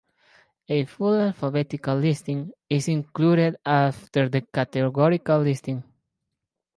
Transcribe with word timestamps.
A 0.67 0.85
full 0.85 1.13
alphabetical 1.13 1.95
listing 1.95 2.51
is 2.67 2.87
included 2.87 3.57
after 3.63 4.27
the 4.29 4.41
categorical 4.41 5.37
listing. 5.41 5.83